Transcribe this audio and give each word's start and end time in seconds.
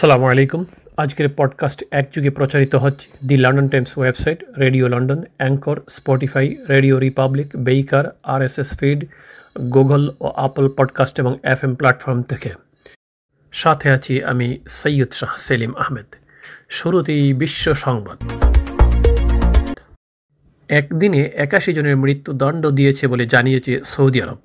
আসসালামু 0.00 0.26
আলাইকুম। 0.26 0.64
আজকের 0.96 1.28
পডকাস্ট 1.36 1.84
একযুগে 1.90 2.30
প্রচারিত 2.30 2.74
হচ্ছে 2.74 3.08
the 3.26 3.36
London 3.36 3.68
Times 3.68 3.98
website, 3.98 4.58
radio 4.58 4.88
London, 4.88 5.22
anchor, 5.36 5.80
Spotify, 5.88 6.56
radio 6.68 6.98
republic, 6.98 7.48
Breaker, 7.56 8.04
RSS 8.22 8.78
feed, 8.78 9.06
Google 9.60 10.10
O 10.20 10.26
Apple 10.36 10.68
podcast 10.68 11.20
এবং 11.20 11.38
এফ 11.42 11.64
এম 11.64 11.74
প্ল্যাটফর্ম 11.74 12.22
থেকে। 12.22 12.50
সাথে 13.52 13.90
আছি 13.90 14.24
আমি 14.24 14.58
সৈয়দ 14.68 15.12
শাহ 15.12 15.36
সেলিম 15.36 15.74
আহমেদ। 15.74 16.14
শুরুতেই 16.68 17.32
বিশ্ব 17.32 17.74
সংবাদ। 17.74 18.18
একদিনে 20.68 21.22
একাশি 21.34 21.72
জনের 21.72 21.96
মৃত্যুদণ্ড 21.96 22.66
দিয়েছে 22.66 23.06
বলে 23.06 23.26
জানিয়েছে 23.26 23.80
সৌদি 23.84 24.22
আরব। 24.22 24.38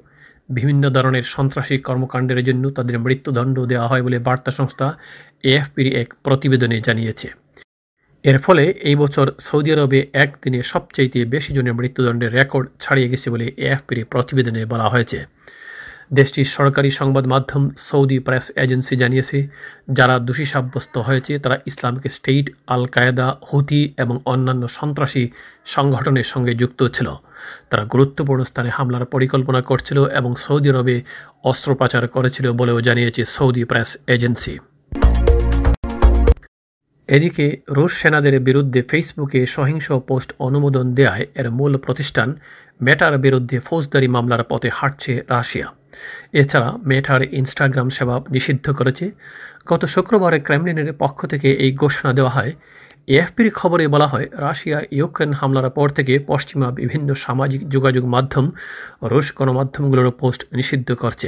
বিভিন্ন 0.49 0.90
ধরনের 0.90 1.23
সন্ত্রাসী 1.23 1.77
কর্মকাণ্ডের 1.77 2.44
জন্য 2.44 2.70
তাদের 2.70 2.99
মৃত্যুদণ্ড 2.99 3.59
দেওয়া 3.59 3.88
হয় 3.88 4.03
বলে 4.03 4.20
বার্তা 4.20 4.52
সংস্থা 4.52 4.98
এএফপির 5.44 5.88
এক 5.95 6.13
প্রতিবেদনে 6.23 6.81
জানিয়েছে। 6.81 7.30
এর 8.23 8.40
ফলে 8.40 8.63
এই 8.70 8.95
বছর 8.95 9.31
সৌদি 9.39 9.73
আরবে 9.73 10.08
একদিনে 10.13 10.63
সবচাইতে 10.63 11.26
বেশি 11.26 11.53
জনের 11.53 11.73
মৃত্যুদণ্ডের 11.73 12.34
রেকর্ড 12.34 12.67
ছাড়িয়ে 12.80 13.09
গেছে 13.09 13.30
বলে 13.30 13.53
এএফপির 13.58 14.05
প্রতিবেদনে 14.05 14.66
বলা 14.66 14.89
হয়েছে। 14.89 15.26
দেশটির 16.12 16.45
সরকারি 16.45 16.91
সংবাদ 16.91 17.26
মাধ্যম 17.27 17.70
সৌদি 17.77 18.20
প্রেস 18.20 18.52
এজেন্সি 18.55 18.95
জানিয়েছে, 18.95 19.48
যারা 19.90 20.20
দোষী 20.20 20.45
সাব্যস্ত 20.45 20.98
হয়েছে, 20.98 21.40
তারা 21.40 21.58
Islamic 21.66 22.12
State 22.12 22.50
al 22.68 22.86
Qaeda 22.86 23.38
Houthi 23.52 23.94
এবং 23.98 24.20
অন্যান্য 24.26 24.68
সন্ত্রাসী 24.68 25.30
সংগঠনের 25.66 26.23
সঙ্গে 26.23 26.54
যুক্ত 26.54 26.88
ছিল। 26.88 27.08
তারা 27.70 27.86
গুরুত্বপূর্ণ 27.86 28.44
স্থানে 28.44 28.70
হামলার 28.70 29.05
পরিকল্পনা 29.05 29.62
করছিল 29.62 30.05
এবং 30.05 30.36
সৌদি 30.36 30.70
আরবে 30.70 31.02
অস্ত্র 31.44 31.76
পাচার 31.76 32.08
করেছিল 32.08 32.52
বলেও 32.52 32.81
জানিয়েছে 32.81 33.26
সৌদি 33.26 33.64
প্রেস 33.64 33.98
এজেন্সি। 34.08 34.59
এদিকে, 37.09 37.61
রুশ 37.70 37.92
সেনাদের 38.02 38.39
বিরুদ্ধে 38.39 38.81
ফেসবুকে 38.81 39.45
সহিংস 39.45 39.92
পোস্ট 39.92 40.33
অনুমোদন 40.39 40.94
দেয় 40.94 41.26
এর 41.36 41.52
মূল 41.52 41.78
প্রতিষ্ঠান 41.78 42.36
মেটার 42.81 43.17
বিরুদ্ধে 43.17 43.59
ফৌজদারি 43.59 44.08
মামলার 44.08 44.44
পথে 44.44 44.70
হাঁটছে 44.73 45.22
রাশিয়া। 45.30 45.84
এছাড়া 46.34 46.70
মেটার 46.86 47.22
ইনস্টাগ্রাম 47.34 47.90
সেবা 47.90 48.22
নিষিদ্ধ 48.32 48.70
করেছে। 48.70 49.12
গত 49.68 49.86
শুক্রবারে 49.86 50.40
ক্রেমলিনের 50.40 50.94
পক্ষ 50.94 51.26
থেকে 51.26 51.54
এই 51.54 51.72
ঘোষণা 51.74 52.14
দেওয়া 52.14 52.30
হয়। 52.30 52.54
এএফপির 53.08 53.50
খবরে 53.52 53.88
বলা 53.88 54.08
হয়, 54.08 54.28
রাশিয়া 54.45 54.81
ইউক্রেন 54.92 55.34
হামলার 55.34 55.70
পর 55.70 55.89
থেকে 55.89 56.20
পশ্চিমা 56.28 56.72
বিভিন্ন 56.72 57.14
সামাজিক 57.16 57.70
যোগাযোগ 57.70 58.03
মাধ্যম 58.06 58.45
রুশ 59.03 59.28
গণমাধ্যমগুলোর 59.38 60.11
পোস্ট 60.11 60.42
নিষিদ্ধ 60.53 60.89
করছে। 60.94 61.28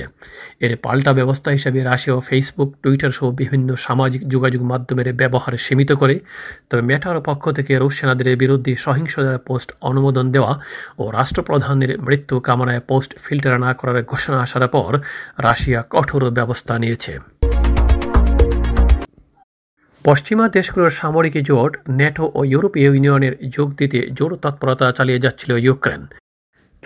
এর 0.61 0.77
পাল্টা 0.77 1.11
ব্যবস্থা 1.13 1.49
হিসেবে 1.51 1.83
রাশিয়া 1.83 2.15
ফেসবুক, 2.19 2.69
টুইটার 2.83 3.11
সহ 3.11 3.27
বিভিন্ন 3.31 3.69
সামাজিক 3.75 4.21
যোগাযোগ 4.27 4.61
মাধ্যমের 4.61 5.07
ব্যবহার 5.13 5.53
সীমিত 5.57 5.91
করে, 5.91 6.19
তবে 6.69 6.81
মেটার 6.81 7.17
পক্ষ 7.21 7.43
থেকে 7.51 7.71
রুশ 7.77 7.93
সেনাদের 7.99 8.27
বিরুদ্ধে 8.37 8.75
সহিংসতার 8.75 9.37
পোস্ট 9.37 9.69
অনুমোদন 9.81 10.31
দেওয়া 10.31 10.53
ও 10.97 11.03
রাষ্ট্রপ্রধানের 11.11 11.91
মৃত্যু 11.99 12.35
কামনায় 12.39 12.81
পোস্ট 12.89 13.11
ফিল্টার 13.19 13.53
না 13.59 13.71
করার 13.73 13.97
ঘোষণা 14.03 14.37
আসার 14.41 14.63
পর 14.67 14.91
রাশিয়া 15.37 15.79
কঠোর 15.89 16.23
ব্যবস্থা 16.29 16.73
নিয়েছে। 16.77 17.36
পশ্চিমা 20.05 20.45
দেশগুলোর 20.47 20.91
সামরিক 20.91 21.35
জোট 21.43 21.71
ন্যাটো 21.89 22.25
ও 22.35 22.39
ইউরোপীয় 22.43 22.89
ইউনিয়নের 22.89 23.33
যোগ 23.49 23.67
দিতে 23.75 23.99
জোর 24.13 24.31
তৎপরতা 24.41 24.85
চালিয়ে 24.91 25.19
যাচ্ছিল 25.19 25.51
ইউক্রেন। 25.57 26.01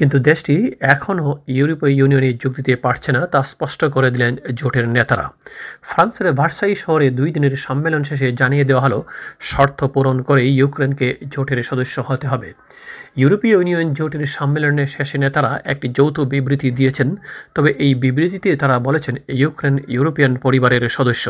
কিন্তু 0.02 0.20
দেশটি 0.20 0.56
এখনও 0.96 1.28
ইউরোপীয় 1.48 1.92
ইউনিয়নে 1.98 2.34
যোগ 2.34 2.52
দিতে 2.58 2.74
পারছে 2.76 3.12
না 3.12 3.22
তা 3.34 3.40
স্পষ্ট 3.44 3.82
করে 3.86 4.10
দিলেন 4.12 4.34
জোটের 4.54 4.86
নেতারা। 4.88 5.26
ফ্রান্সের 5.82 6.28
ভার্সাই 6.34 6.76
শহরে 6.76 7.08
দুই 7.10 7.32
দিনের 7.32 7.56
সম্মেলন 7.56 8.04
শেষে 8.04 8.28
জানিয়ে 8.32 8.66
দেওয়া 8.66 8.82
হলো, 8.82 9.00
শর্ত 9.40 9.80
পূরণ 9.84 10.22
করে 10.22 10.42
ইউক্রেনকে 10.60 11.08
জোটের 11.34 11.60
সদস্য 11.64 11.96
হতে 12.00 12.28
হবে। 12.28 12.54
ইউরোপীয় 13.18 13.56
ইউনিয়ন 13.58 13.94
জোটের 13.94 14.26
সম্মেলনের 14.38 14.88
শেষে 14.88 15.18
নেতারা 15.18 15.52
একটি 15.66 15.88
যৌথ 15.98 16.20
বিবৃতি 16.20 16.72
দিয়েছেন, 16.72 17.10
তবে 17.56 17.70
এই 17.86 17.96
বিবৃতিতে 17.96 18.50
তারা 18.56 18.80
বলেছেন, 18.80 19.16
ইউক্রেন 19.42 19.76
ইউরোপিয়ান 19.88 20.34
পরিবারের 20.36 20.84
সদস্য। 20.90 21.26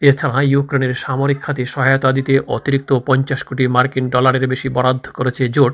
এছাড়া 0.00 0.38
ইউক্রেনের 0.42 0.94
সামরিক 0.94 1.38
খাতে 1.40 1.62
সহায়তা 1.64 2.12
দিতে 2.12 2.34
অতিরিক্ত 2.46 2.90
পঞ্চাশ 3.08 3.40
কোটি 3.42 3.64
মার্কিন 3.66 4.04
ডলারের 4.10 4.44
বেশি 4.46 4.68
বরাদ্দ 4.68 5.04
করেছে 5.18 5.42
জোট। 5.48 5.72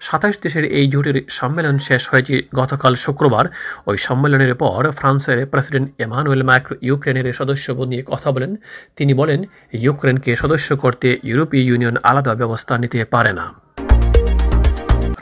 সাতাশ 0.00 0.34
দেশের 0.44 0.64
এই 0.78 0.86
জোটের 0.92 1.16
সম্মেলন 1.30 1.76
শেষ 1.80 2.08
হয়েছে 2.08 2.42
গতকাল 2.54 2.94
শুক্রবার। 2.94 3.44
ওই 3.86 3.98
সম্মেলনের 3.98 4.54
পর 4.54 4.90
ফ্রান্সের 4.90 5.46
প্রেসিডেন্ট 5.46 5.88
এমানুয়েল 5.98 6.42
ম্যাক্রো 6.42 6.76
ইউক্রেনের 6.82 7.32
সদস্য 7.32 7.70
নিয়ে 7.70 8.02
কথা 8.06 8.32
বলেন। 8.32 8.56
তিনি 8.96 9.14
বলেন, 9.14 9.44
ইউক্রেনকে 9.72 10.36
সদস্য 10.36 10.76
করতে 10.76 11.18
ইউরোপীয় 11.24 11.62
ইউনিয়ন 11.62 11.96
আলাদা 12.02 12.34
ব্যবস্থা 12.34 12.78
নিতে 12.78 13.04
পারে 13.04 13.32
না। 13.32 13.46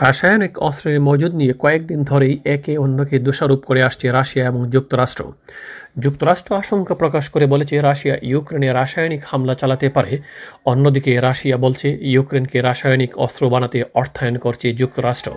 রাসায়নিক 0.00 0.58
অস্ত্রের 0.58 1.00
মজুদ 1.00 1.34
নিয়ে 1.34 1.54
কয়েকদিন 1.58 2.04
ধরেই 2.04 2.40
একে 2.44 2.78
অন্যকে 2.78 3.18
দোষারোপ 3.18 3.60
করে 3.64 3.82
আসছে 3.82 4.10
রাশিয়া 4.10 4.46
এবং 4.46 4.70
যুক্তরাষ্ট্র। 4.70 5.24
যুক্তরাষ্ট্র 5.96 6.54
আশঙ্কা 6.54 6.94
প্রকাশ 6.94 7.28
করে 7.28 7.46
বলেছে, 7.46 7.80
রাশিয়া 7.80 8.16
ইউক্রেনে 8.22 8.72
রাসায়নিক 8.72 9.22
হামলা 9.26 9.54
চালাতে 9.54 9.88
পারে। 9.88 10.18
অন্যদিকে, 10.64 11.20
রাশিয়া 11.20 11.56
বলছে, 11.56 11.98
ইউক্রেনকে 12.02 12.60
রাসায়নিক 12.60 13.18
অস্ত্র 13.18 13.50
বানাতে 13.50 13.84
অর্থায়ন 13.94 14.38
করছে 14.38 14.72
যুক্তরাষ্ট্র। 14.72 15.30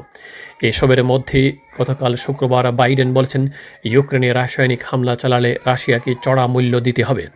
এসবের 0.62 1.04
মধ্যে 1.04 1.54
গতকাল 1.80 2.16
শুক্রবার 2.16 2.72
বাইডেন 2.72 3.14
বলছেন, 3.14 3.48
ইউক্রেনে 3.84 4.34
রাসায়নিক 4.34 4.82
হামলা 4.86 5.16
চালালে 5.16 5.58
রাশিয়াকে 5.66 6.16
চড়া 6.24 6.48
মূল্য 6.48 6.80
দিতে 6.80 7.04
হবে। 7.04 7.28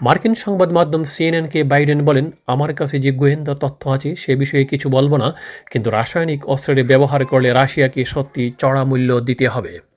মার্কিন 0.00 0.34
সংবাদ 0.34 0.72
মাধ্যম 0.72 1.04
সিএনএনকে 1.04 1.64
বাইডেন 1.64 2.04
বলেন, 2.04 2.30
আমার 2.46 2.74
কাছে 2.74 2.98
যে 2.98 3.10
গোয়েন্দা 3.12 3.54
তথ্য 3.54 3.90
আছে, 3.90 4.16
সে 4.16 4.36
বিষয়ে 4.36 4.64
কিছু 4.64 4.88
বলব 4.88 5.16
না, 5.16 5.32
কিন্তু 5.70 5.90
রাসায়নিক 5.90 6.48
অস্ত্রের 6.48 6.84
ব্যবহার 6.84 7.26
করলে 7.26 7.52
রাশিয়াকে 7.52 8.04
সত্যি 8.04 8.52
চড়া 8.58 8.84
মূল্য 8.84 9.20
দিতে 9.20 9.48
হবে। 9.48 9.91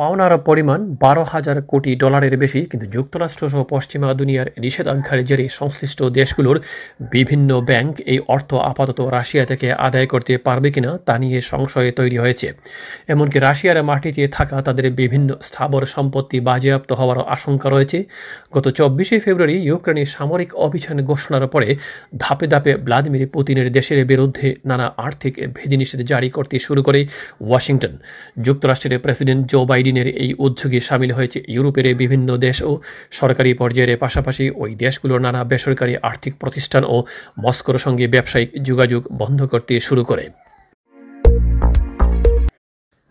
পাওনার 0.00 0.32
পরিমাণ 0.48 0.80
বারো 1.04 1.22
হাজার 1.32 1.56
কোটি 1.70 1.90
ডলারের 2.02 2.34
বেশি, 2.42 2.60
কিন্তু 2.70 2.86
যুক্তরাষ্ট্র 2.96 3.44
সহ 3.52 3.60
পশ্চিমা 3.74 4.08
দুনিয়ার 4.14 4.48
নিষেধাজ্ঞার 4.64 5.20
জেরে 5.28 5.46
সংশ্লিষ্ট 5.58 5.98
দেশগুলোর 6.18 6.56
বিভিন্ন 7.14 7.50
ব্যাংক 7.68 7.92
এই 8.12 8.18
অর্থ 8.34 8.50
আপাতত 8.70 8.98
রাশিয়া 9.16 9.44
থেকে 9.44 9.66
আদায় 9.86 10.06
করতে 10.12 10.32
পারবে 10.46 10.68
কিনা 10.74 10.90
তা 11.06 11.14
নিয়ে 11.22 11.38
সংশয়ে 11.40 11.90
তৈরি 11.98 12.16
হয়েছে। 12.18 12.46
এমনকি 13.12 13.38
রাশিয়ার 13.38 13.78
মাটিতে 13.82 14.22
থাকা 14.28 14.56
তাদের 14.62 14.86
বিভিন্ন 15.00 15.28
স্থাবর 15.48 15.82
সম্পত্তি 15.94 16.38
বাজেয়াপ্ত 16.48 16.90
হওয়ারও 16.92 17.24
আশঙ্কা 17.34 17.68
রয়েছে। 17.70 17.98
গত 18.54 18.66
চব্বিশে 18.78 19.16
ফেব্রুয়ারি 19.24 19.56
ইউক্রেনের 19.68 20.08
সামরিক 20.16 20.50
অভিযান 20.66 20.96
ঘোষণার 21.10 21.44
পরে 21.48 21.68
ধাপে 22.16 22.46
ধাপে 22.52 22.72
ভ্লাদিমির 22.86 23.24
পুতিনের 23.34 23.68
দেশের 23.72 24.00
বিরুদ্ধে 24.06 24.46
নানা 24.64 24.86
আর্থিক 25.06 25.34
বিধিনিষেধ 25.56 26.00
জারি 26.10 26.28
করতে 26.36 26.56
শুরু 26.66 26.80
করে 26.82 27.00
ওয়াশিংটন। 27.48 27.94
যুক্তরাষ্ট্রের 28.46 29.02
প্রেসিডেন্ট 29.04 29.42
জো 29.52 29.60
বাইডেন 29.70 29.88
দিনের 29.90 30.08
এই 30.24 30.30
উদ্যোগে 30.38 30.80
সামিল 30.80 31.10
হয়েছে 31.12 31.38
ইউরোপের 31.48 31.86
বিভিন্ন 31.94 32.28
দেশ 32.36 32.58
ও 32.62 32.72
সরকারি 33.10 33.50
পর্যায়ের 33.54 33.90
পাশাপাশি 33.96 34.44
ওই 34.62 34.70
দেশগুলোর 34.74 35.20
নানা 35.20 35.40
বেসরকারি 35.44 35.94
আর্থিক 36.02 36.32
প্রতিষ্ঠান 36.40 36.82
ও 36.84 36.96
মস্কোর 37.40 37.76
সঙ্গে 37.78 38.06
ব্যবসায়িক 38.06 38.50
যোগাযোগ 38.62 39.02
বন্ধ 39.12 39.40
করতে 39.46 39.72
শুরু 39.80 40.02
করে। 40.04 40.24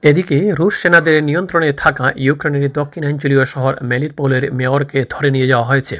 এদিকে 0.03 0.51
রুশ 0.51 0.81
সেনাদের 0.81 1.23
নিয়ন্ত্রণে 1.23 1.73
থাকা 1.73 2.13
ইউক্রেনের 2.15 2.71
দক্ষিণাঞ্চলীয় 2.71 3.45
শহর 3.45 3.83
মেলিতপোলের 3.83 4.53
মেয়রকে 4.53 5.05
ধরে 5.09 5.31
নিয়ে 5.31 5.47
যাওয়া 5.47 5.65
হয়েছে। 5.65 5.99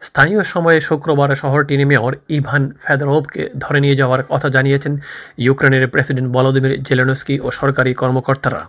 স্থানীয় 0.00 0.42
সময়ে 0.42 0.80
শুক্রবার 0.80 1.36
শহরটির 1.36 1.86
মেয়র 1.86 2.14
ইভান 2.28 2.72
ফেদরোভকে 2.80 3.48
ধরে 3.58 3.80
নিয়ে 3.80 3.96
যাওয়ার 3.96 4.22
কথা 4.22 4.48
জানিয়েছেন 4.48 4.96
ইউক্রেনের 5.38 5.88
প্রেসিডেন্ট 5.88 6.32
বলদিমির 6.32 6.82
জেলেনস্কি 6.82 7.40
ও 7.40 7.50
সরকারি 7.50 7.94
কর্মকর্তারা। 7.94 8.60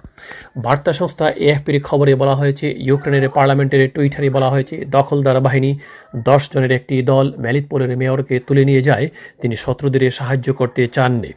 বার্তা 0.57 0.93
সংস্থা 0.93 1.29
এএফপির 1.29 1.83
খবরে 1.83 2.15
বলা 2.15 2.35
হয়েছে, 2.35 2.75
ইউক্রেনের 2.77 3.29
পার্লামেন্টের 3.29 3.89
টুইটারে 3.89 4.29
বলা 4.29 4.49
হয়েছে, 4.49 4.85
দখলদার 4.85 5.41
বাহিনী 5.41 5.77
দশ 6.15 6.49
জনের 6.53 6.71
একটি 6.71 7.01
দল 7.01 7.33
মেলিতপোলের 7.37 7.97
মেয়রকে 7.97 8.39
তুলে 8.39 8.65
নিয়ে 8.65 8.81
যায়। 8.81 9.09
তিনি 9.41 9.55
শত্রুদের 9.55 10.11
সাহায্য 10.11 10.53
করতে 10.53 10.87
চাননি। 10.87 11.33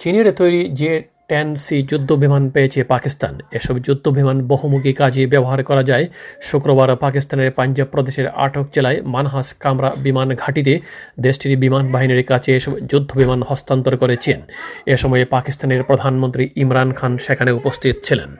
চীনের 0.00 0.26
তৈরি 0.32 0.60
যে 0.80 0.90
টেন 1.30 1.48
সি 1.64 1.76
যুদ্ধ 1.90 2.10
বিমান 2.12 2.42
পেয়েছে 2.54 2.80
পাকিস্তান। 2.84 3.34
এসব 3.58 3.74
যুদ্ধ 3.86 4.04
বিমান 4.18 4.38
বহুমুখী 4.42 4.92
কাজে 4.92 5.22
ব্যবহার 5.26 5.60
করা 5.64 5.82
যায়। 5.82 6.04
শুক্রবার 6.42 6.88
পাকিস্তানের 6.96 7.50
পাঞ্জাব 7.50 7.88
প্রদেশের 7.94 8.26
আটক 8.44 8.66
জেলায় 8.74 8.98
মানহাস 9.14 9.48
কামরা 9.62 9.90
বিমান 10.04 10.28
ঘাঁটিতে 10.34 10.74
দেশটির 11.20 11.52
বিমান 11.58 11.84
বাহিনীর 11.92 12.22
কাছে 12.24 12.50
এসব 12.56 12.72
যুদ্ধ 12.90 13.10
বিমান 13.18 13.40
হস্তান্তর 13.48 13.94
করেছেন 13.96 14.38
এ 14.86 14.94
সময়ে 14.96 15.24
পাকিস্তানের 15.24 15.80
প্রধানমন্ত্রী 15.82 16.44
ইমরান 16.56 16.90
খান 16.92 17.12
সেখানে 17.18 17.50
উপস্থিত 17.52 17.96
ছিলেন। 18.02 18.30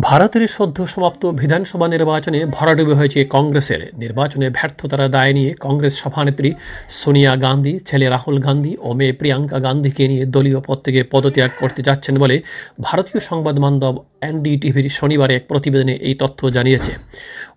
ভারতের 0.00 0.44
সদ্য 0.48 0.78
সমাপ্ত 0.86 1.22
বিধানসভা 1.40 1.86
নির্বাচনে 1.88 2.40
ভরাডুবে 2.46 2.94
হয়েছে 2.94 3.20
কংগ্রেসের। 3.24 3.82
নির্বাচনে 3.94 4.46
ব্যর্থতার 4.50 5.02
দায় 5.10 5.32
নিয়ে 5.32 5.50
কংগ্রেস 5.60 5.94
সভানেত্রী 5.98 6.50
সোনিয়া 6.90 7.32
গান্ধী, 7.36 7.74
ছেলে 7.86 8.06
রাহুল 8.08 8.36
গান্ধী 8.38 8.72
ও 8.80 8.88
মেয়ে 8.92 9.12
প্রিয়াঙ্কা 9.12 9.58
গান্ধীকে 9.58 10.04
নিয়ে 10.08 10.24
দলীয় 10.26 10.60
পদ 10.66 10.78
থেকে 10.84 11.00
পদত্যাগ 11.12 11.50
করতে 11.60 11.80
যাচ্ছেন 11.82 12.14
বলে 12.18 12.36
ভারতীয় 12.80 13.20
সংবাদ 13.20 13.56
মাধ্যম 13.58 13.94
এনডিটিভির 14.22 14.88
শনিবারে 14.88 15.36
এক 15.36 15.44
প্রতিবেদনে 15.48 15.92
এই 15.92 16.14
তথ্য 16.14 16.50
জানিয়েছে। 16.50 16.92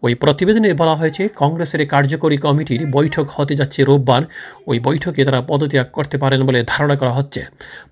ওই 0.02 0.16
প্রতিবেদনে 0.16 0.74
বলা 0.74 0.96
হয়েছে, 0.96 1.28
কংগ্রেসের 1.36 1.88
কার্যকরী 1.88 2.38
কমিটির 2.38 2.86
বৈঠক 2.92 3.26
হতে 3.34 3.56
যাচ্ছে 3.56 3.84
রোববার। 3.84 4.22
ওই 4.68 4.80
বৈঠকে 4.80 5.26
তারা 5.26 5.42
পদত্যাগ 5.42 5.88
করতে 5.94 6.18
পারেন 6.18 6.46
বলে 6.46 6.64
ধারণা 6.68 6.96
করা 6.96 7.12
হচ্ছে। 7.12 7.46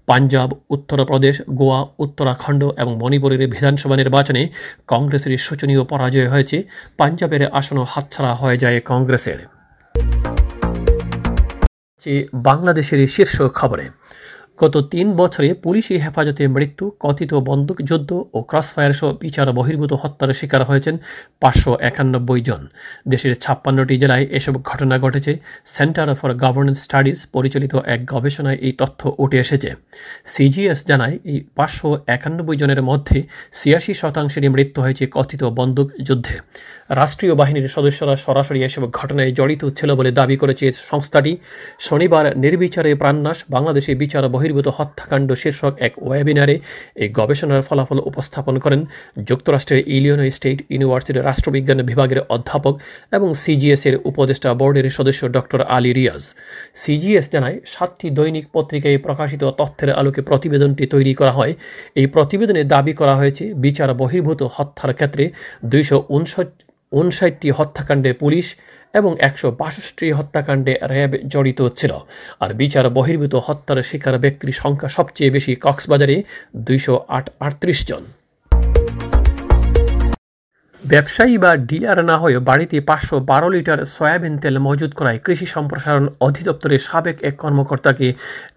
পাঞ্জাব, 0.06 0.50
উত্তরপ্রদেশ, 0.70 1.42
গোয়া, 1.50 1.86
উত্তরাখণ্ড 2.00 2.64
এবং 2.78 2.98
মণিপুরের 2.98 3.48
বিধানসভা 3.48 3.96
নির্বাচনে 3.96 4.48
কংগ্রেসের 4.88 5.38
শোচনীয় 5.38 5.84
পরাজয় 5.84 6.30
হয়েছে। 6.30 6.64
পাঞ্জাবের 6.98 7.50
আসনও 7.50 7.86
হাতছাড়া 7.90 8.36
হয়ে 8.36 8.58
যায় 8.58 8.82
কংগ্রেসের। 8.86 9.40
বাংলাদেশের 12.34 13.08
শীর্ষ 13.08 13.42
খবরে 13.42 13.90
গত 14.60 14.76
তিন 14.94 15.08
বছরে 15.22 15.50
পুলিশি 15.64 15.96
হেফাজতে 16.04 16.44
মৃত্যু, 16.56 16.86
কথিত 17.04 17.32
বন্দুকযুদ্ধ 17.50 18.12
ও 18.36 18.38
ক্রসফায়ার 18.50 18.94
সহ 19.00 19.10
বিচার 19.24 19.48
বহির্ভূত 19.58 19.92
হত্যার 20.02 20.30
শিকার 20.40 20.62
হয়েছেন 20.64 20.96
পাঁচশো 21.42 21.72
একানব্বই 21.90 22.42
জন। 22.42 22.62
দেশের 23.08 23.34
ছাপ্পান্নটি 23.44 23.96
জেলায় 24.02 24.26
এসব 24.38 24.54
ঘটনা 24.70 24.96
ঘটেছে। 25.06 25.32
সেন্টার 25.76 26.08
ফর 26.20 26.32
গভর্নেন্স 26.44 26.80
স্টাডিজ 26.86 27.18
পরিচালিত 27.36 27.74
এক 27.94 28.02
গবেষণায় 28.14 28.60
এই 28.68 28.74
তথ্য 28.82 29.02
উঠে 29.24 29.38
এসেছে। 29.40 29.70
সিজিএস 30.34 30.80
জানায়, 30.90 31.16
এই 31.32 31.38
পাঁচশো 31.58 31.90
একানব্বই 32.16 32.58
জনের 32.62 32.82
মধ্যে 32.90 33.18
ছিয়াশি 33.54 33.94
শতাংশেরই 34.02 34.50
মৃত্যু 34.56 34.80
হয়েছে 34.86 35.04
কথিত 35.16 35.42
বন্দুক 35.60 35.88
যুদ্ধে। 36.08 36.36
রাষ্ট্রীয় 36.90 37.34
বাহিনীর 37.36 37.68
সদস্যরা 37.76 38.16
সরাসরি 38.16 38.60
এসব 38.64 38.84
ঘটনায় 39.00 39.32
জড়িত 39.32 39.64
ছিল 39.78 39.90
বলে 39.96 40.12
দাবি 40.12 40.36
করেছে 40.38 40.66
সংস্থাটি। 40.90 41.34
শনিবার 41.80 42.26
নির্বিচারে 42.44 42.92
প্রাণনাশ 42.96 43.40
বাংলাদেশে 43.56 43.92
বিচার 43.96 44.24
বহির্ভূত 44.36 44.68
হত্যাকাণ্ড 44.78 45.30
শীর্ষক 45.42 45.74
এক 45.88 45.94
ওয়েবিনারে 46.08 46.56
এই 47.04 47.10
গবেষণার 47.10 47.62
ফলাফল 47.62 48.00
উপস্থাপন 48.10 48.56
করেন 48.60 48.82
যুক্তরাষ্ট্রের 49.30 49.80
ইলিয়নো 49.88 50.26
স্টেট 50.38 50.60
ইউনিভার্সিটির 50.74 51.26
রাষ্ট্রবিজ্ঞান 51.26 51.80
বিভাগের 51.90 52.20
অধ্যাপক 52.30 52.74
এবং 53.18 53.30
সিজিএস 53.44 53.84
এর 53.86 53.96
উপদেষ্টা 54.10 54.50
বোর্ডের 54.54 54.86
সদস্য 54.90 55.22
ডক্টর 55.28 55.60
আলী 55.78 55.92
রিয়াজ। 55.94 56.24
সিজিএস 56.76 57.26
জানায়, 57.34 57.58
সাতটি 57.66 58.08
দৈনিক 58.10 58.46
পত্রিকায় 58.54 58.98
প্রকাশিত 59.06 59.44
তথ্যের 59.60 59.90
আলোকে 60.00 60.22
প্রতিবেদনটি 60.22 60.84
তৈরি 60.86 61.14
করা 61.20 61.32
হয়। 61.32 61.54
এই 61.96 62.08
প্রতিবেদনে 62.08 62.64
দাবি 62.64 62.94
করা 62.94 63.16
হয়েছে, 63.16 63.44
বিচার 63.66 63.90
বহির্ভূত 63.94 64.42
হত্যার 64.56 64.92
ক্ষেত্রে 64.94 65.24
দুইশো 65.66 65.98
উনষাটটি 66.92 67.48
হত্যাকাণ্ডে 67.52 68.12
পুলিশ 68.14 68.48
এবং 68.94 69.12
একশো 69.20 69.48
বাষট্টি 69.52 70.08
হত্যাকাণ্ডে 70.12 70.74
র্যাব 70.84 71.12
জড়িত 71.28 71.60
ছিল। 71.76 71.92
আর 72.40 72.50
বিচার 72.54 72.86
বহির্ভূত 72.90 73.36
হত্যার 73.36 73.80
শিকার 73.84 74.16
ব্যক্তির 74.20 74.52
সংখ্যা 74.52 74.90
সবচেয়ে 74.90 75.32
বেশি 75.32 75.52
কক্সবাজারে 75.56 76.24
দুইশো 76.56 76.94
আট 77.08 77.26
আটত্রিশ 77.40 77.80
জন। 77.86 78.04
ব্যবসায়ী 80.82 81.38
বা 81.38 81.52
ডিলার 81.58 82.00
না 82.06 82.18
হয়ে 82.18 82.40
বাড়িতে 82.40 82.78
পাঁচশো 82.82 83.16
বারো 83.20 83.50
লিটার 83.50 83.80
সয়াবিন 83.86 84.36
তেল 84.38 84.56
মজুদ 84.60 84.92
করায় 84.94 85.20
কৃষি 85.26 85.46
সম্প্রসারণ 85.46 86.06
অধিদপ্তরের 86.20 86.80
সাবেক 86.80 87.18
এক 87.24 87.36
কর্মকর্তাকে 87.36 88.08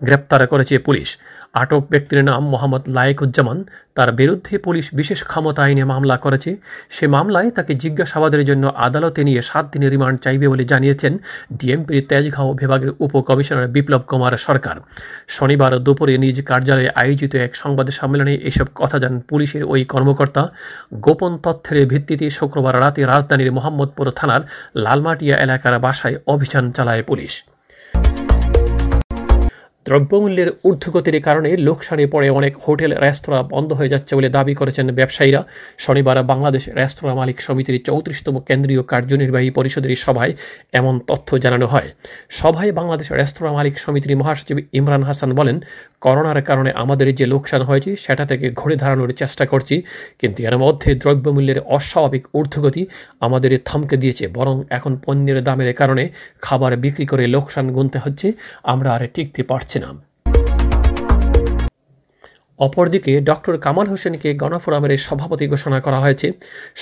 গ্রেপ্তার 0.02 0.40
করেছে 0.46 0.74
পুলিশ। 0.78 1.08
আটক 1.54 1.82
ব্যক্তির 1.90 2.24
নাম 2.24 2.42
মোহাম্মদ 2.52 2.82
লায়েকুজ্জামান। 2.88 3.58
তার 3.96 4.12
বিরুদ্ধে 4.12 4.58
পুলিশ 4.58 4.94
বিশেষ 4.94 5.20
ক্ষমতা 5.24 5.62
আইনে 5.62 5.84
মামলা 5.84 6.16
করেছে। 6.16 6.56
সে 6.90 7.06
মামলায় 7.06 7.50
তাকে 7.50 7.74
জিজ্ঞাসাবাদের 7.74 8.42
জন্য 8.44 8.64
আদালতে 8.86 9.24
নিয়ে 9.24 9.42
সাত 9.42 9.64
দিনের 9.72 9.90
রিমান্ড 9.90 10.18
চাইবে 10.20 10.48
বলে 10.48 10.64
জানিয়েছেন 10.64 11.18
ডিএমপির 11.58 12.06
তেজগাঁও 12.08 12.50
বিভাগের 12.54 12.90
উপকমিশনার 13.00 13.68
বিপ্লব 13.68 14.02
কুমার 14.10 14.34
সরকার। 14.36 14.76
শনিবার 15.28 15.72
দুপুরে 15.78 16.14
নিজ 16.18 16.36
কার্যালয়ে 16.44 16.90
আয়োজিত 17.02 17.32
এক 17.34 17.52
সংবাদ 17.56 17.86
সম্মেলনে 17.90 18.34
এসব 18.34 18.66
কথা 18.74 18.98
জানান 18.98 19.20
পুলিশের 19.20 19.62
ওই 19.64 19.84
কর্মকর্তা। 19.84 20.42
গোপন 20.94 21.32
তথ্যের 21.44 21.86
ভিত্তিতে 21.86 22.26
শুক্রবার 22.30 22.74
রাতে 22.80 23.00
রাজধানীর 23.06 23.52
মোহাম্মদপুর 23.52 24.06
থানার 24.10 24.42
লালমাটিয়া 24.74 25.36
এলাকার 25.36 25.74
বাসায় 25.78 26.16
অভিযান 26.26 26.64
চালায় 26.72 27.02
পুলিশ। 27.02 27.32
দ্রব্যমূল্যের 29.92 30.50
ঊর্ধ্বগতির 30.68 31.16
কারণে 31.28 31.50
লোকসানে 31.68 32.04
পড়ে 32.14 32.28
অনেক 32.38 32.52
হোটেল, 32.64 32.90
রেস্তোরাঁ 33.04 33.42
বন্ধ 33.54 33.70
হয়ে 33.78 33.92
যাচ্ছে 33.94 34.12
বলে 34.18 34.28
দাবি 34.36 34.54
করেছেন 34.60 34.86
ব্যবসায়ীরা। 34.98 35.40
শনিবার 35.84 36.16
বাংলাদেশ 36.32 36.64
রেস্তোরাঁ 36.80 37.16
মালিক 37.20 37.38
সমিতির 37.46 37.76
চৌত্রিশতম 37.88 38.34
কেন্দ্রীয় 38.48 38.82
কার্যনির্বাহী 38.92 39.50
পরিষদের 39.58 39.92
সভায় 40.04 40.32
এমন 40.80 40.94
তথ্য 41.10 41.28
জানানো 41.44 41.66
হয়। 41.72 41.88
সভায় 42.38 42.72
বাংলাদেশ 42.78 43.08
রেস্তোরাঁ 43.20 43.54
মালিক 43.58 43.74
সমিতির 43.84 44.12
মহাসচিব 44.20 44.56
ইমরান 44.78 45.02
হাসান 45.08 45.30
বলেন, 45.40 45.56
করোনার 46.04 46.40
কারণে 46.48 46.70
আমাদের 46.82 47.06
যে 47.18 47.26
লোকসান 47.26 47.62
হয়েছে, 47.62 47.90
সেটা 48.04 48.24
থেকে 48.30 48.46
ঘুরে 48.50 48.76
দাঁড়ানোর 48.76 49.10
চেষ্টা 49.20 49.44
করছি, 49.46 49.76
কিন্তু 50.20 50.38
এর 50.48 50.56
মধ্যে 50.64 50.90
দ্রব্যমূল্যের 51.02 51.58
অস্বাভাবিক 51.76 52.24
ঊর্ধ্বগতি 52.38 52.82
আমাদের 53.20 53.50
থমকে 53.68 53.96
দিয়েছে, 53.96 54.24
বরং 54.28 54.54
এখন 54.76 54.92
পণ্যের 55.04 55.38
দামের 55.48 55.70
কারণে 55.80 56.04
খাবার 56.40 56.72
বিক্রি 56.84 57.04
করে 57.06 57.24
লোকসান 57.34 57.66
গুনতে 57.76 57.98
হচ্ছে, 58.04 58.28
আমরা 58.72 58.88
আর 58.96 59.02
টিকতে 59.16 59.42
পারছি 59.42 59.60
পারছে 59.62 59.78
না 59.82 59.90
অপরদিকে 62.58 63.12
ডক্টর 63.20 63.54
কামাল 63.58 63.86
হোসেনকে 63.86 64.28
গণফোরামের 64.34 64.92
সভাপতি 64.96 65.44
ঘোষণা 65.48 65.78
করা 65.80 65.98
হয়েছে। 66.00 66.26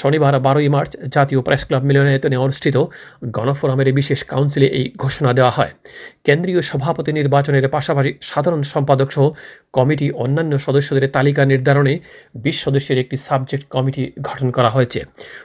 শনিবার 0.01 0.35
বারোই 0.47 0.69
মার্চ 0.69 0.93
জাতীয় 1.15 1.41
প্রেস 1.41 1.63
ক্লাব 1.67 1.83
মিলনায়তনে 1.89 2.37
অনুষ্ঠিত 2.37 2.77
গণফোরামের 3.37 3.89
বিশেষ 3.99 4.21
কাউন্সিলে 4.25 4.67
এই 4.79 4.85
ঘোষণা 4.97 5.31
দেওয়া 5.33 5.51
হয়। 5.51 5.73
কেন্দ্রীয় 6.25 6.61
সভাপতি 6.71 7.11
নির্বাচনের 7.13 7.69
পাশাপাশি 7.69 8.11
সাধারণ 8.23 8.63
সম্পাদক 8.73 9.09
সহ 9.13 9.27
কমিটি 9.73 10.07
অন্যান্য 10.23 10.53
সদস্যদের 10.59 11.05
তালিকা 11.11 11.43
নির্ধারণে 11.53 11.95
বিশ 12.35 12.57
সদস্যের 12.65 12.99
একটি 12.99 13.17
সাবজেক্ট 13.29 13.65
কমিটি 13.75 14.03
গঠন 14.23 14.49
করা 14.51 14.71
হয়েছে। 14.71 15.01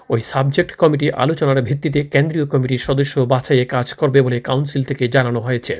ওই 0.10 0.22
সাবজেক্ট 0.22 0.72
কমিটি 0.82 1.08
আলোচনার 1.24 1.60
ভিত্তিতে 1.62 2.00
কেন্দ্রীয় 2.14 2.46
কমিটির 2.46 2.82
সদস্য 2.88 3.14
বাছাইয়ে 3.20 3.66
কাজ 3.66 3.88
করবে 3.94 4.20
বলে 4.22 4.38
কাউন্সিল 4.40 4.82
থেকে 4.84 5.04
জানানো 5.08 5.40
হয়েছে। 5.40 5.76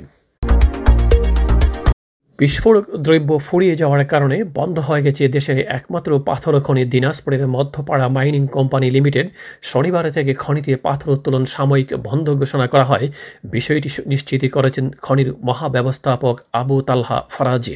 বিস্ফোরক 2.40 2.86
দ্রব্য 2.98 3.40
ফুরিয়ে 3.40 3.76
যাওয়ার 3.76 4.06
কারণে 4.06 4.44
বন্ধ 4.44 4.80
হয়ে 4.80 5.02
গেছে 5.02 5.28
দেশের 5.28 5.58
একমাত্র 5.78 6.20
পাথর 6.20 6.54
খনি 6.62 6.86
দিনাজপুরের 6.86 7.48
মধ্যপাড়া 7.48 8.08
মাইনিং 8.08 8.48
কোম্পানি 8.48 8.88
লিমিটেড। 8.92 9.28
শনিবার 9.62 10.12
থেকে 10.12 10.34
খনিতে 10.34 10.76
পাথর 10.76 11.10
উত্তোলন 11.10 11.46
সাময়িক 11.46 11.90
বন্ধ 12.04 12.30
ঘোষণা 12.36 12.68
করা 12.68 12.84
হয়। 12.84 13.06
বিষয়টি 13.46 13.90
নিশ্চিত 14.08 14.42
করেছেন 14.52 14.86
খনির 15.02 15.30
মহাব্যবস্থাপক 15.44 16.36
আবু 16.54 16.76
তালহা 16.82 17.18
ফরাজি। 17.30 17.76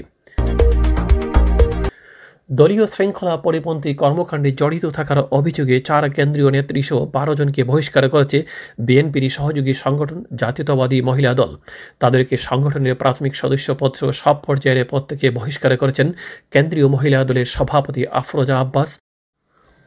দলীয় 2.50 2.86
শৃঙ্খলা 2.88 3.38
পরিপন্থী 3.38 3.92
কর্মকাণ্ডে 3.96 4.52
জড়িত 4.52 4.86
থাকার 4.86 5.20
অভিযোগে 5.32 5.80
চার 5.80 6.04
কেন্দ্রীয় 6.10 6.50
নেত্রীসহ 6.52 7.06
বারো 7.06 7.34
জনকে 7.36 7.62
বহিষ্কার 7.64 8.10
করেছে 8.10 8.38
বিএনপির 8.80 9.26
সহযোগী 9.30 9.74
সংগঠন 9.74 10.20
জাতীয়তাবাদী 10.36 11.02
মহিলা 11.02 11.34
দল। 11.34 11.52
তাদেরকে 12.00 12.38
সংগঠনের 12.38 12.96
প্রাথমিক 12.96 13.36
সদস্যপদ 13.36 13.92
সব 14.22 14.36
পর্যায়ের 14.46 14.90
পদ 14.92 15.04
থেকে 15.10 15.32
বহিষ্কার 15.32 15.72
করেছেন 15.78 16.08
কেন্দ্রীয় 16.52 16.88
মহিলা 16.88 17.20
দলের 17.24 17.46
সভাপতি 17.46 18.02
আফরোজা 18.08 18.56
আব্বাস 18.60 18.90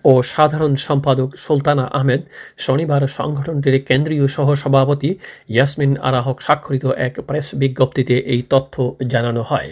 ও 0.04 0.12
সাধারণ 0.23 0.76
সম্পাদক 0.76 1.28
সুলতানা 1.37 1.85
আহমেদ। 1.87 2.23
শনিবার 2.59 3.02
সংগঠনটির 3.09 3.76
কেন্দ্রীয় 3.85 4.26
সহ 4.28 4.49
সভাপতি 4.54 5.11
ইয়াসমিন 5.49 5.92
আরাহক 6.09 6.37
স্বাক্ষরিত 6.40 6.85
এক 7.07 7.14
প্রেস 7.28 7.47
বিজ্ঞপ্তিতে 7.54 8.14
এই 8.35 8.42
তথ্য 8.50 8.75
জানানো 9.12 9.42
হয়। 9.42 9.71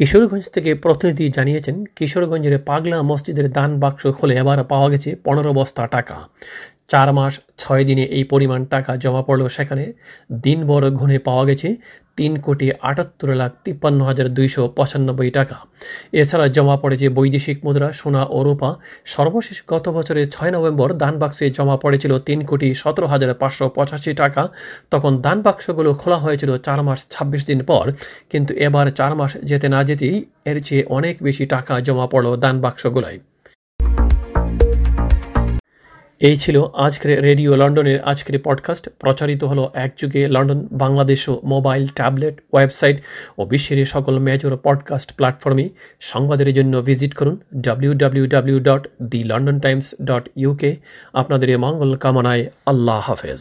কিশোরগঞ্জ 0.00 0.46
থেকে 0.50 0.70
প্রতিনিধি 0.74 1.24
জানিয়েছেন, 1.28 1.76
কিশোরগঞ্জের 1.96 2.58
পাগলা 2.58 2.98
মসজিদের 3.02 3.46
দান 3.52 3.70
বাক্স 3.80 4.02
খুলে 4.18 4.34
এবার 4.38 4.58
পাওয়া 4.64 4.88
গেছে 4.90 5.10
পনেরো 5.24 5.50
বস্তা 5.52 5.82
টাকা। 5.86 6.16
চার 6.88 7.08
মাস, 7.12 7.32
ছয় 7.58 7.82
দিনে 7.84 8.04
এই 8.16 8.24
পরিমাণ 8.24 8.60
টাকা 8.64 8.90
জমা 8.96 9.22
পড়লেও 9.22 9.48
সেখানে। 9.48 9.84
দিনভর 10.42 10.82
ঘুনে 10.90 11.18
পাওয়া 11.18 11.44
গেছে 11.44 11.68
তিন 12.20 12.32
কোটি 12.40 12.66
আটাত্তর 12.90 13.28
লাখ 13.40 13.52
তিপ্পান্ন 13.64 14.00
হাজার 14.02 14.28
দুইশো 14.36 14.62
পঁচানব্বই 14.76 15.30
টাকা। 15.30 15.56
এছাড়া 16.12 16.46
জমা 16.48 16.76
পড়েছে 16.76 17.06
বৈদেশিক 17.08 17.58
মুদ্রা, 17.64 17.88
সোনা 17.92 18.22
ও 18.36 18.38
রূপা। 18.42 18.70
সর্বশেষ 19.04 19.58
গত 19.68 19.84
বছরের 19.88 20.26
ছয় 20.30 20.50
নভেম্বর 20.50 20.88
দান 21.02 21.14
বাক্সে 21.18 21.46
জমা 21.50 21.76
পড়েছিল 21.76 22.12
তিন 22.18 22.38
কোটি 22.44 22.68
সতেরো 22.74 23.06
হাজার 23.06 23.30
পাঁচশো 23.34 23.64
পঁচাশি 23.68 24.12
টাকা। 24.14 24.42
তখন 24.90 25.12
দান 25.20 25.38
বাক্সগুলো 25.42 25.90
খোলা 25.94 26.16
হয়েছিল 26.16 26.50
চার 26.58 26.80
মাস 26.82 27.00
ছাব্বিশ 27.10 27.42
দিন 27.46 27.60
পর। 27.64 27.84
কিন্তু 28.30 28.52
এবার 28.66 28.86
চার 28.98 29.12
মাস 29.14 29.32
যেতে 29.50 29.66
না 29.74 29.80
যেতেই 29.84 30.16
এর 30.50 30.58
চেয়ে 30.66 30.82
অনেক 30.96 31.14
বেশি 31.26 31.44
টাকা 31.46 31.74
জমা 31.86 32.06
পড়ল 32.06 32.26
দান 32.36 32.56
বাক্সগুলোয়। 32.60 33.18
এই 36.20 36.36
ছিল 36.36 36.64
আজকের 36.74 37.22
রেডিও 37.22 37.56
লন্ডনের 37.56 38.02
আজকের 38.02 38.40
পডকাস্ট। 38.44 38.88
প্রচারিত 38.98 39.44
হলো 39.44 39.70
এক 39.74 39.94
যুগে 39.96 40.28
লন্ডন 40.28 40.68
বাংলাদেশ 40.72 41.28
ও 41.28 41.40
মোবাইল, 41.44 41.86
ট্যাবলেট, 41.86 42.40
ওয়েবসাইট 42.52 43.02
ও 43.38 43.44
বিশ্বের 43.44 43.84
সকল 43.84 44.18
মেজর 44.18 44.56
পডকাস্ট 44.56 45.12
প্ল্যাটফর্মে 45.12 45.68
সংবাদের 46.00 46.54
জন্য 46.54 46.82
ভিজিট 46.82 47.14
করুন 47.14 47.40
W 47.54 47.94
W 47.94 48.26
W 48.26 48.60
dot 48.60 48.88
the 49.02 49.24
London 49.24 49.60
Times 49.60 49.94
dot 50.04 50.28
UK 50.36 50.76
আপনাদের 51.12 51.58
মঙ্গল 51.58 51.96
কামনায় 51.96 52.50
আল্লাহ 52.66 53.00
হাফেজ। 53.00 53.40